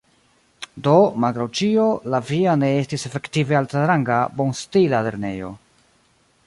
Do, 0.85 0.93
malgraŭ 1.25 1.45
ĉio, 1.59 1.85
la 2.13 2.21
via 2.31 2.57
ne 2.63 2.71
estis 2.79 3.07
efektive 3.11 3.61
altranga, 3.61 4.19
bonstila 4.41 5.05
lernejo. 5.09 5.55